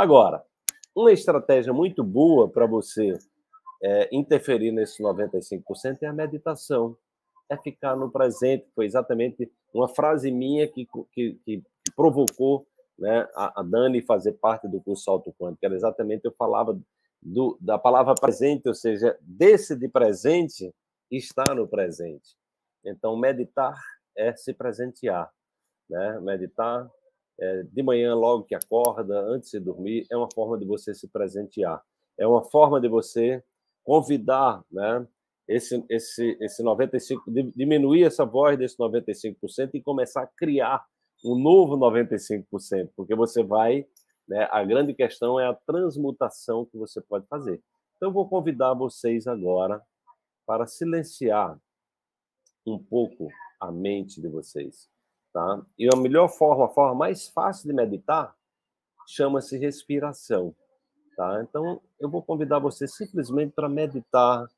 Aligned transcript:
Agora, 0.00 0.42
uma 0.96 1.12
estratégia 1.12 1.74
muito 1.74 2.02
boa 2.02 2.48
para 2.48 2.64
você 2.64 3.18
é, 3.82 4.08
interferir 4.10 4.72
nesse 4.72 5.02
95% 5.02 5.98
é 6.00 6.06
a 6.06 6.12
meditação, 6.14 6.96
é 7.50 7.56
ficar 7.58 7.94
no 7.96 8.10
presente. 8.10 8.64
Foi 8.74 8.86
exatamente 8.86 9.52
uma 9.74 9.86
frase 9.86 10.30
minha 10.30 10.66
que, 10.66 10.88
que, 11.12 11.38
que 11.44 11.62
provocou 11.94 12.66
né, 12.98 13.28
a, 13.34 13.60
a, 13.60 13.62
Dani 13.62 14.00
fazer 14.00 14.32
parte 14.32 14.66
do 14.66 14.80
curso 14.80 15.04
Salto 15.04 15.34
Quântico. 15.38 15.66
Era 15.66 15.74
exatamente, 15.74 16.24
eu 16.24 16.32
falava 16.32 16.80
do, 17.20 17.58
da 17.60 17.78
palavra 17.78 18.14
presente, 18.14 18.66
ou 18.68 18.74
seja, 18.74 19.18
desse 19.20 19.76
de 19.76 19.86
presente 19.86 20.74
estar 21.10 21.54
no 21.54 21.68
presente. 21.68 22.38
Então, 22.82 23.18
meditar 23.18 23.78
é 24.16 24.34
se 24.34 24.54
presentear. 24.54 25.30
Né? 25.90 26.18
Meditar 26.20 26.90
é, 27.40 27.62
de 27.62 27.82
manhã, 27.82 28.14
logo 28.14 28.44
que 28.44 28.54
acorda, 28.54 29.18
antes 29.20 29.50
de 29.50 29.58
dormir, 29.58 30.06
é 30.10 30.16
uma 30.16 30.28
forma 30.32 30.58
de 30.58 30.66
você 30.66 30.94
se 30.94 31.08
presentear. 31.08 31.82
É 32.18 32.26
uma 32.26 32.44
forma 32.44 32.80
de 32.80 32.88
você 32.88 33.42
convidar 33.82 34.62
né, 34.70 35.06
esse, 35.48 35.84
esse, 35.88 36.36
esse 36.40 36.62
95%, 36.62 37.52
diminuir 37.56 38.04
essa 38.04 38.26
voz 38.26 38.58
desse 38.58 38.76
95% 38.76 39.70
e 39.74 39.82
começar 39.82 40.22
a 40.22 40.26
criar 40.26 40.84
um 41.24 41.34
novo 41.38 41.76
95%, 41.76 42.90
porque 42.94 43.14
você 43.14 43.42
vai. 43.42 43.86
Né, 44.28 44.46
a 44.50 44.62
grande 44.62 44.94
questão 44.94 45.40
é 45.40 45.46
a 45.46 45.54
transmutação 45.54 46.66
que 46.66 46.76
você 46.76 47.00
pode 47.00 47.26
fazer. 47.26 47.60
Então, 47.96 48.12
vou 48.12 48.28
convidar 48.28 48.74
vocês 48.74 49.26
agora 49.26 49.82
para 50.46 50.66
silenciar 50.66 51.58
um 52.66 52.78
pouco 52.78 53.28
a 53.58 53.72
mente 53.72 54.20
de 54.20 54.28
vocês. 54.28 54.88
Tá? 55.32 55.64
E 55.78 55.88
a 55.92 55.96
melhor 55.96 56.28
forma, 56.28 56.66
a 56.66 56.68
forma 56.68 56.94
mais 56.94 57.28
fácil 57.28 57.68
de 57.68 57.74
meditar, 57.74 58.34
chama-se 59.06 59.56
respiração. 59.56 60.54
Tá? 61.16 61.42
Então, 61.42 61.80
eu 61.98 62.08
vou 62.08 62.22
convidar 62.22 62.58
você 62.58 62.88
simplesmente 62.88 63.52
para 63.52 63.68
meditar 63.68 64.48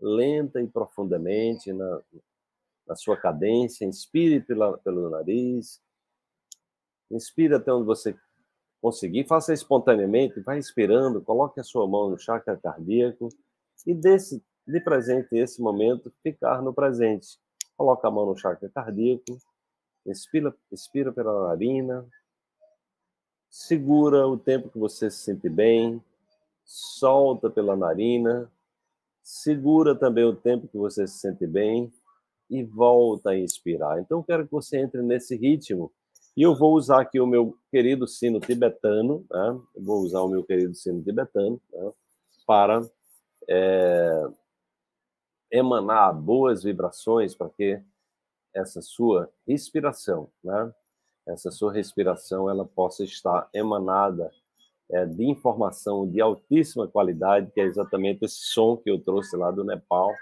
lenta 0.00 0.60
e 0.60 0.66
profundamente 0.66 1.72
na, 1.72 2.00
na 2.86 2.96
sua 2.96 3.16
cadência. 3.16 3.84
Inspire 3.84 4.40
pela, 4.40 4.76
pelo 4.78 5.10
nariz. 5.10 5.80
Inspire 7.10 7.54
até 7.54 7.72
onde 7.72 7.86
você 7.86 8.16
conseguir. 8.80 9.26
Faça 9.26 9.52
espontaneamente, 9.52 10.40
vai 10.40 10.58
inspirando, 10.58 11.20
coloque 11.22 11.60
a 11.60 11.64
sua 11.64 11.86
mão 11.86 12.10
no 12.10 12.18
chakra 12.18 12.56
cardíaco 12.56 13.28
e 13.86 13.94
desse, 13.94 14.42
de 14.66 14.80
presente 14.80 15.36
esse 15.36 15.60
momento, 15.60 16.12
ficar 16.22 16.62
no 16.62 16.72
presente. 16.72 17.38
Coloca 17.76 18.08
a 18.08 18.10
mão 18.10 18.26
no 18.26 18.36
chakra 18.36 18.68
cardíaco, 18.68 19.38
inspira, 20.06 20.54
inspira 20.72 21.12
pela 21.12 21.48
narina, 21.48 22.06
segura 23.48 24.26
o 24.26 24.38
tempo 24.38 24.68
que 24.68 24.78
você 24.78 25.10
se 25.10 25.18
sente 25.18 25.48
bem, 25.48 26.02
solta 26.64 27.50
pela 27.50 27.76
narina, 27.76 28.50
segura 29.22 29.94
também 29.94 30.24
o 30.24 30.34
tempo 30.34 30.68
que 30.68 30.78
você 30.78 31.06
se 31.06 31.18
sente 31.18 31.46
bem 31.46 31.92
e 32.48 32.62
volta 32.62 33.30
a 33.30 33.38
inspirar. 33.38 34.00
Então, 34.00 34.22
quero 34.22 34.44
que 34.44 34.52
você 34.52 34.78
entre 34.78 35.02
nesse 35.02 35.36
ritmo. 35.36 35.92
E 36.36 36.42
eu 36.42 36.54
vou 36.54 36.74
usar 36.74 37.00
aqui 37.02 37.20
o 37.20 37.26
meu 37.26 37.56
querido 37.70 38.06
sino 38.06 38.40
tibetano, 38.40 39.24
né? 39.30 39.60
vou 39.76 40.00
usar 40.00 40.22
o 40.22 40.28
meu 40.28 40.44
querido 40.44 40.74
sino 40.74 41.02
tibetano 41.02 41.60
né? 41.72 41.92
para 42.46 42.82
é, 43.48 44.28
emanar 45.50 46.14
boas 46.14 46.62
vibrações 46.62 47.34
para 47.34 47.50
que 47.50 47.82
essa 48.54 48.80
sua 48.80 49.30
respiração, 49.46 50.30
né? 50.42 50.72
essa 51.26 51.50
sua 51.50 51.72
respiração, 51.72 52.48
ela 52.48 52.64
possa 52.64 53.04
estar 53.04 53.48
emanada 53.54 54.32
é, 54.90 55.06
de 55.06 55.24
informação 55.24 56.08
de 56.08 56.20
altíssima 56.20 56.88
qualidade, 56.88 57.50
que 57.52 57.60
é 57.60 57.64
exatamente 57.64 58.24
esse 58.24 58.40
som 58.40 58.76
que 58.76 58.90
eu 58.90 58.98
trouxe 58.98 59.36
lá 59.36 59.50
do 59.50 59.64
Nepal. 59.64 60.12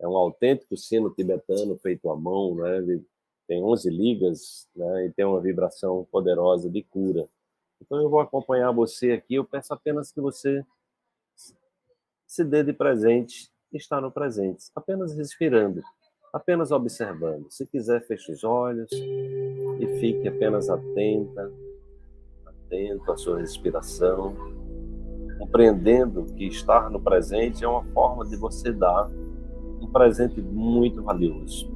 É 0.00 0.08
um 0.08 0.16
autêntico 0.16 0.76
sino 0.76 1.10
tibetano 1.10 1.76
feito 1.78 2.10
à 2.10 2.16
mão, 2.16 2.54
né? 2.56 2.78
Ele 2.78 3.04
tem 3.46 3.62
11 3.62 3.90
ligas 3.90 4.68
né? 4.74 5.06
e 5.06 5.12
tem 5.12 5.24
uma 5.24 5.40
vibração 5.40 6.06
poderosa 6.10 6.68
de 6.68 6.82
cura. 6.82 7.28
Então 7.80 8.00
eu 8.00 8.10
vou 8.10 8.20
acompanhar 8.20 8.70
você 8.72 9.12
aqui. 9.12 9.34
Eu 9.34 9.44
peço 9.44 9.72
apenas 9.72 10.12
que 10.12 10.20
você 10.20 10.64
se 12.26 12.44
dê 12.44 12.62
de 12.62 12.72
presente, 12.72 13.50
está 13.72 14.00
no 14.00 14.12
presente, 14.12 14.66
apenas 14.74 15.16
respirando, 15.16 15.82
apenas 16.32 16.70
observando. 16.70 17.46
Se 17.50 17.66
quiser, 17.66 18.06
feche 18.06 18.32
os 18.32 18.44
olhos 18.44 18.90
e 18.92 19.86
fique 20.00 20.28
apenas 20.28 20.68
atenta 20.68 21.50
atento 22.68 23.10
à 23.10 23.16
sua 23.16 23.38
respiração, 23.38 24.36
compreendendo 25.38 26.24
que 26.34 26.46
estar 26.46 26.90
no 26.90 27.00
presente 27.00 27.64
é 27.64 27.68
uma 27.68 27.84
forma 27.94 28.26
de 28.26 28.36
você 28.36 28.70
dar 28.72 29.08
um 29.80 29.86
presente 29.90 30.40
muito 30.40 31.02
valioso. 31.02 31.72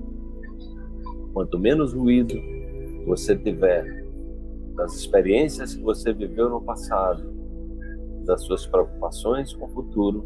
Quanto 1.33 1.59
menos 1.59 1.95
ruído 1.95 2.35
você 3.07 3.35
tiver 3.35 4.05
das 4.75 4.95
experiências 4.97 5.75
que 5.75 5.83
você 5.83 6.13
viveu 6.13 6.51
no 6.51 6.61
passado, 6.61 7.23
das 8.25 8.43
suas 8.43 8.67
preocupações 8.67 9.55
com 9.55 9.65
o 9.65 9.69
futuro, 9.69 10.25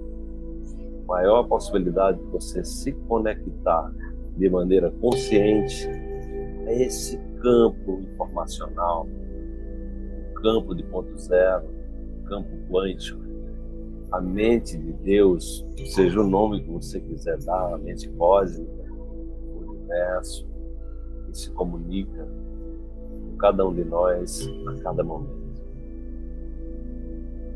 maior 1.06 1.44
a 1.44 1.48
possibilidade 1.48 2.18
de 2.18 2.26
você 2.26 2.64
se 2.64 2.92
conectar 2.92 3.92
de 4.36 4.48
maneira 4.48 4.90
consciente 5.00 5.88
a 6.66 6.72
esse 6.72 7.18
campo 7.40 8.00
informacional 8.00 9.06
campo 10.46 10.74
de 10.74 10.82
ponto 10.84 11.16
zero, 11.18 11.66
campo 12.26 12.48
quântico, 12.70 13.20
a 14.12 14.20
mente 14.20 14.76
de 14.76 14.92
Deus, 14.92 15.66
seja 15.86 16.20
o 16.20 16.26
nome 16.26 16.62
que 16.62 16.70
você 16.70 17.00
quiser 17.00 17.38
dar, 17.38 17.74
a 17.74 17.78
mente 17.78 18.08
cósmica, 18.10 18.84
o 18.92 19.70
universo, 19.70 20.46
que 21.26 21.36
se 21.36 21.50
comunica 21.50 22.24
com 22.24 23.36
cada 23.38 23.66
um 23.66 23.74
de 23.74 23.84
nós 23.84 24.48
a 24.68 24.82
cada 24.82 25.02
momento. 25.02 25.46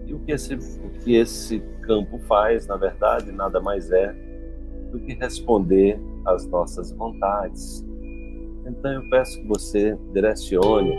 E 0.06 0.14
o 0.14 0.18
que 0.18 0.32
esse, 0.32 0.54
o 0.54 0.90
que 1.04 1.14
esse 1.14 1.60
campo 1.82 2.18
faz, 2.20 2.66
na 2.66 2.76
verdade, 2.76 3.30
nada 3.30 3.60
mais 3.60 3.92
é 3.92 4.12
do 4.90 4.98
que 4.98 5.14
responder 5.14 6.00
às 6.24 6.46
nossas 6.46 6.92
vontades. 6.92 7.86
Então 8.66 8.92
eu 8.92 9.08
peço 9.10 9.40
que 9.40 9.48
você 9.48 9.98
direcione 10.12 10.96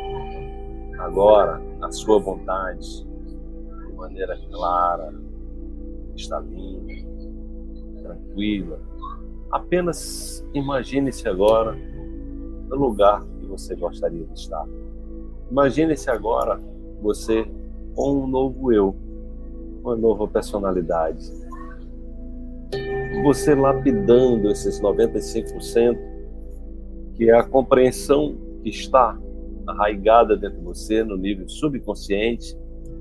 agora 1.00 1.62
a 1.82 1.92
sua 1.92 2.20
vontade 2.20 3.06
de 3.06 3.94
maneira 3.96 4.38
clara, 4.52 5.14
cristalina, 6.12 6.94
tranquila. 8.02 8.80
Apenas 9.52 10.46
imagine-se 10.54 11.28
agora 11.28 11.76
no 12.68 12.76
lugar 12.76 13.24
que 13.40 13.46
você 13.46 13.76
gostaria 13.76 14.26
de 14.26 14.40
estar. 14.40 14.66
Imagine-se 15.50 16.10
agora 16.10 16.60
você 17.02 17.46
com 17.96 18.24
um 18.24 18.28
novo 18.28 18.72
eu, 18.72 18.96
uma 19.84 19.96
nova 19.96 20.28
personalidade. 20.28 21.30
Você 23.24 23.54
lapidando 23.54 24.50
esses 24.50 24.82
95%, 24.82 25.98
que 27.14 27.30
é 27.30 27.36
a 27.36 27.44
compreensão 27.44 28.36
que 28.64 28.70
está 28.70 29.16
arraigada 29.68 30.36
dentro 30.36 30.58
de 30.58 30.66
você 30.66 31.04
no 31.04 31.16
nível 31.16 31.48
subconsciente, 31.48 32.58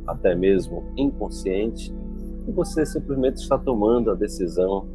até 0.06 0.34
mesmo 0.34 0.84
inconsciente, 0.94 1.91
e 2.47 2.53
você 2.53 2.84
simplesmente 2.84 3.36
está 3.36 3.56
tomando 3.56 4.10
a 4.10 4.14
decisão 4.14 4.86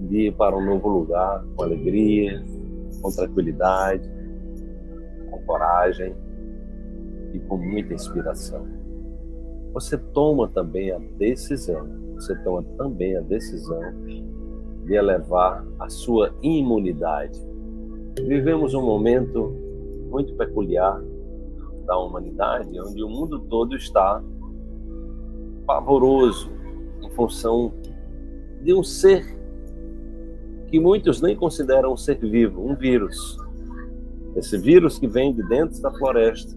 de 0.00 0.28
ir 0.28 0.34
para 0.34 0.56
um 0.56 0.64
novo 0.64 0.88
lugar 0.88 1.44
com 1.54 1.62
alegria, 1.62 2.42
com 3.02 3.10
tranquilidade, 3.10 4.08
com 5.30 5.42
coragem 5.44 6.14
e 7.34 7.38
com 7.40 7.58
muita 7.58 7.92
inspiração. 7.92 8.66
Você 9.74 9.98
toma 9.98 10.48
também 10.48 10.90
a 10.90 10.98
decisão, 11.18 11.86
você 12.14 12.34
toma 12.36 12.62
também 12.78 13.14
a 13.16 13.20
decisão 13.20 13.82
de 14.84 14.94
elevar 14.94 15.64
a 15.78 15.88
sua 15.88 16.34
imunidade. 16.42 17.40
Vivemos 18.26 18.74
um 18.74 18.82
momento 18.82 19.54
muito 20.10 20.34
peculiar 20.34 21.02
da 21.84 21.98
humanidade, 21.98 22.80
onde 22.80 23.02
o 23.02 23.08
mundo 23.08 23.40
todo 23.40 23.76
está 23.76 24.22
pavoroso 25.66 26.50
em 27.02 27.10
função 27.10 27.72
de 28.62 28.72
um 28.72 28.82
ser 28.82 29.24
que 30.66 30.80
muitos 30.80 31.20
nem 31.20 31.36
consideram 31.36 31.92
um 31.92 31.96
ser 31.96 32.18
vivo, 32.18 32.66
um 32.66 32.74
vírus. 32.74 33.38
Esse 34.34 34.58
vírus 34.58 34.98
que 34.98 35.06
vem 35.06 35.32
de 35.32 35.42
dentro 35.46 35.80
da 35.80 35.92
floresta, 35.92 36.56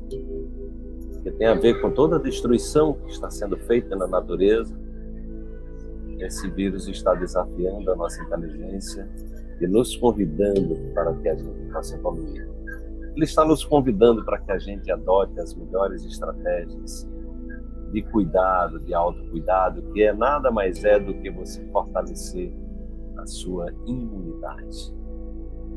que 1.23 1.31
tem 1.31 1.47
a 1.47 1.53
ver 1.53 1.81
com 1.81 1.91
toda 1.91 2.15
a 2.15 2.19
destruição 2.19 2.93
que 2.93 3.11
está 3.11 3.29
sendo 3.29 3.57
feita 3.57 3.95
na 3.95 4.07
natureza. 4.07 4.86
Esse 6.19 6.49
vírus 6.49 6.87
está 6.87 7.13
desafiando 7.13 7.91
a 7.91 7.95
nossa 7.95 8.21
inteligência 8.23 9.07
e 9.61 9.67
nos 9.67 9.95
convidando 9.95 10.75
para 10.93 11.13
que 11.15 11.29
a 11.29 11.35
gente 11.35 11.71
possa 11.71 11.95
evoluir. 11.95 12.47
Ele 13.15 13.25
está 13.25 13.43
nos 13.45 13.63
convidando 13.63 14.23
para 14.23 14.39
que 14.39 14.51
a 14.51 14.59
gente 14.59 14.91
adote 14.91 15.39
as 15.39 15.53
melhores 15.55 16.03
estratégias 16.05 17.07
de 17.91 18.01
cuidado, 18.03 18.79
de 18.79 18.93
autocuidado, 18.93 19.81
que 19.93 20.03
é 20.03 20.13
nada 20.13 20.51
mais 20.51 20.83
é 20.83 20.99
do 20.99 21.13
que 21.15 21.31
você 21.31 21.63
fortalecer 21.71 22.53
a 23.17 23.25
sua 23.25 23.71
imunidade. 23.85 24.93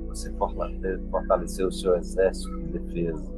Você 0.08 0.32
fortalecer 0.32 1.66
o 1.66 1.72
seu 1.72 1.96
exército 1.96 2.58
de 2.58 2.78
defesa. 2.78 3.32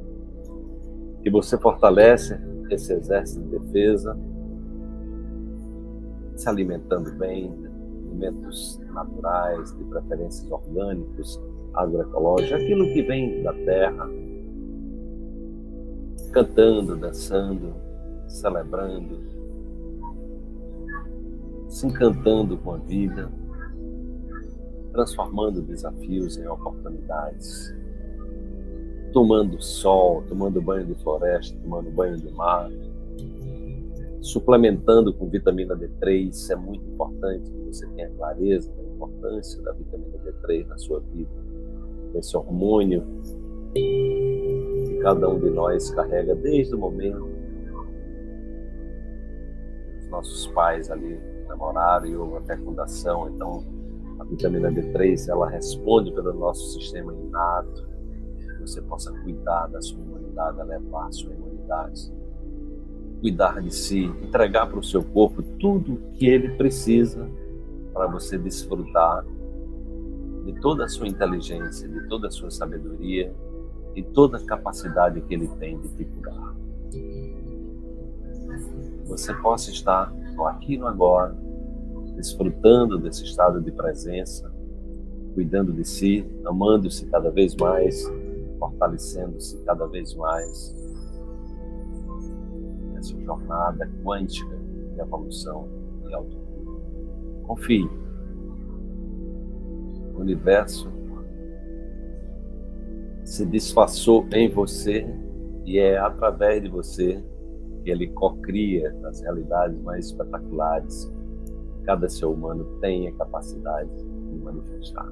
E 1.23 1.29
você 1.29 1.57
fortalece 1.57 2.37
esse 2.69 2.93
exército 2.93 3.41
de 3.41 3.59
defesa 3.59 4.17
se 6.35 6.49
alimentando 6.49 7.11
bem, 7.13 7.53
alimentos 8.07 8.79
naturais, 8.93 9.75
de 9.77 9.83
preferências 9.85 10.51
orgânicos, 10.51 11.41
agroecológicos, 11.73 12.53
aquilo 12.53 12.85
que 12.93 13.01
vem 13.01 13.43
da 13.43 13.53
terra, 13.53 14.09
cantando, 16.31 16.95
dançando, 16.95 17.75
celebrando, 18.27 19.19
se 21.67 21.87
encantando 21.87 22.57
com 22.57 22.73
a 22.73 22.77
vida, 22.77 23.31
transformando 24.91 25.61
desafios 25.61 26.37
em 26.37 26.47
oportunidades, 26.47 27.73
tomando 29.11 29.61
sol, 29.61 30.23
tomando 30.27 30.61
banho 30.61 30.85
de 30.85 30.95
floresta, 30.95 31.57
tomando 31.61 31.91
banho 31.91 32.17
de 32.17 32.31
mar, 32.31 32.69
suplementando 34.23 35.13
com 35.13 35.29
vitamina 35.29 35.75
D3, 35.75 36.29
isso 36.29 36.53
é 36.53 36.55
muito 36.55 36.83
importante 36.85 37.51
que 37.51 37.59
você 37.65 37.85
tenha 37.89 38.09
clareza 38.11 38.73
da 38.73 38.83
importância 38.83 39.61
da 39.63 39.73
vitamina 39.73 40.17
D3 40.17 40.65
na 40.65 40.77
sua 40.77 41.01
vida, 41.01 41.29
esse 42.15 42.37
hormônio 42.37 43.03
que 43.73 44.97
cada 45.01 45.27
um 45.27 45.37
de 45.39 45.49
nós 45.49 45.89
carrega 45.91 46.33
desde 46.35 46.73
o 46.73 46.77
momento 46.77 47.27
que 49.91 49.97
os 49.99 50.09
nossos 50.09 50.47
pais 50.53 50.89
ali 50.89 51.19
namoraram 51.49 52.05
e 52.05 52.15
houve 52.15 52.37
a 52.37 52.41
fecundação, 52.43 53.27
então 53.27 53.65
a 54.19 54.23
vitamina 54.23 54.71
D3 54.71 55.27
ela 55.27 55.49
responde 55.49 56.13
pelo 56.13 56.31
nosso 56.31 56.79
sistema 56.79 57.13
inato, 57.13 57.85
que 58.37 58.61
você 58.61 58.81
possa 58.83 59.11
cuidar 59.19 59.67
da 59.67 59.81
sua 59.81 59.99
imunidade, 59.99 60.61
elevar 60.61 61.07
a 61.07 61.11
sua 61.11 61.33
imunidade, 61.33 62.22
cuidar 63.23 63.61
de 63.61 63.73
si, 63.73 64.03
entregar 64.21 64.67
para 64.67 64.79
o 64.79 64.83
seu 64.83 65.01
corpo 65.01 65.41
tudo 65.57 65.93
o 65.93 66.11
que 66.11 66.27
ele 66.27 66.57
precisa 66.57 67.25
para 67.93 68.05
você 68.05 68.37
desfrutar 68.37 69.25
de 70.43 70.59
toda 70.59 70.83
a 70.83 70.89
sua 70.89 71.07
inteligência, 71.07 71.87
de 71.87 72.05
toda 72.09 72.27
a 72.27 72.31
sua 72.31 72.51
sabedoria 72.51 73.33
e 73.95 74.03
toda 74.03 74.39
a 74.39 74.45
capacidade 74.45 75.21
que 75.21 75.33
ele 75.33 75.47
tem 75.57 75.79
de 75.79 75.87
te 75.95 76.03
curar. 76.03 76.53
Você 79.05 79.33
possa 79.35 79.71
estar 79.71 80.13
no 80.35 80.45
aqui 80.45 80.77
no 80.77 80.85
agora, 80.85 81.33
desfrutando 82.17 82.99
desse 82.99 83.23
estado 83.23 83.61
de 83.61 83.71
presença, 83.71 84.51
cuidando 85.33 85.71
de 85.71 85.85
si, 85.85 86.29
amando-se 86.45 87.05
cada 87.05 87.31
vez 87.31 87.55
mais, 87.55 88.03
fortalecendo-se 88.59 89.63
cada 89.63 89.87
vez 89.87 90.13
mais 90.13 90.82
nessa 93.03 93.19
jornada 93.21 93.89
quântica 94.01 94.55
de 94.93 95.01
evolução 95.01 95.67
e 96.07 96.13
autocura. 96.13 96.79
Confie. 97.43 97.89
O 100.13 100.19
universo 100.19 100.89
se 103.25 103.45
disfarçou 103.45 104.25
em 104.31 104.49
você 104.49 105.05
e 105.65 105.77
é 105.79 105.97
através 105.97 106.61
de 106.61 106.69
você 106.69 107.21
que 107.83 107.89
ele 107.89 108.07
cocria 108.07 108.95
as 109.05 109.21
realidades 109.21 109.81
mais 109.81 110.05
espetaculares 110.05 111.11
cada 111.85 112.07
ser 112.07 112.27
humano 112.27 112.63
tem 112.79 113.09
a 113.09 113.11
capacidade 113.13 113.89
de 113.97 114.37
manifestar. 114.37 115.11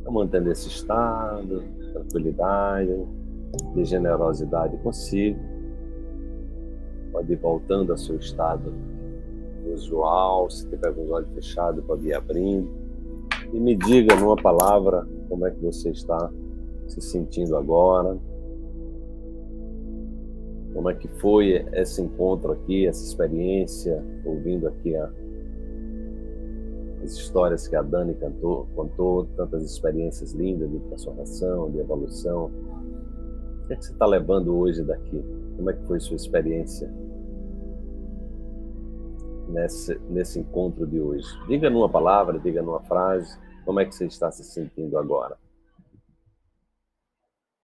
Então, 0.00 0.12
mantendo 0.12 0.50
esse 0.50 0.66
estado, 0.66 1.62
tranquilidade, 1.92 3.06
de 3.74 3.84
generosidade 3.84 4.76
consigo, 4.78 5.38
pode 7.12 7.32
ir 7.32 7.36
voltando 7.36 7.92
ao 7.92 7.98
seu 7.98 8.16
estado 8.16 8.72
usual, 9.72 10.48
se 10.50 10.68
tiver 10.68 10.92
com 10.94 11.04
os 11.04 11.10
olhos 11.10 11.30
fechados, 11.30 11.84
pode 11.84 12.06
ir 12.06 12.14
abrindo. 12.14 12.68
E 13.52 13.58
me 13.58 13.74
diga 13.74 14.14
numa 14.16 14.36
palavra 14.36 15.06
como 15.28 15.46
é 15.46 15.50
que 15.50 15.60
você 15.60 15.90
está 15.90 16.30
se 16.86 17.00
sentindo 17.00 17.56
agora. 17.56 18.18
Como 20.74 20.90
é 20.90 20.94
que 20.94 21.08
foi 21.08 21.66
esse 21.72 22.02
encontro 22.02 22.52
aqui, 22.52 22.86
essa 22.86 23.04
experiência, 23.04 24.02
ouvindo 24.24 24.68
aqui 24.68 24.94
a, 24.94 25.10
as 27.02 27.12
histórias 27.12 27.66
que 27.66 27.74
a 27.74 27.82
Dani 27.82 28.14
cantou, 28.14 28.68
contou, 28.76 29.26
tantas 29.36 29.62
experiências 29.64 30.32
lindas 30.32 30.70
de 30.70 30.78
transformação, 30.80 31.70
de 31.70 31.78
evolução. 31.78 32.50
Que, 33.68 33.74
é 33.74 33.76
que 33.76 33.84
você 33.84 33.92
está 33.92 34.06
levando 34.06 34.56
hoje 34.56 34.82
daqui? 34.82 35.22
Como 35.56 35.70
é 35.70 35.74
que 35.74 35.86
foi 35.86 36.00
sua 36.00 36.16
experiência 36.16 36.90
nesse, 39.46 40.00
nesse 40.08 40.40
encontro 40.40 40.86
de 40.86 40.98
hoje? 40.98 41.26
Diga 41.46 41.68
numa 41.68 41.88
palavra, 41.88 42.38
diga 42.38 42.62
numa 42.62 42.80
frase, 42.80 43.38
como 43.66 43.78
é 43.78 43.84
que 43.84 43.94
você 43.94 44.06
está 44.06 44.30
se 44.32 44.42
sentindo 44.42 44.96
agora? 44.96 45.36